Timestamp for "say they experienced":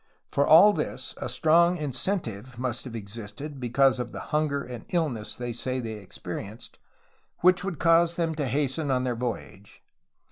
5.53-6.79